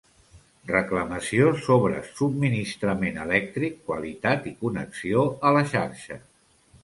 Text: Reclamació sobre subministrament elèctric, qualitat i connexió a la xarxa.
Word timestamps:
Reclamació 0.69 1.49
sobre 1.65 1.99
subministrament 2.19 3.19
elèctric, 3.25 3.77
qualitat 3.91 4.49
i 4.53 4.57
connexió 4.65 5.27
a 5.51 5.55
la 5.59 5.63
xarxa. 5.75 6.19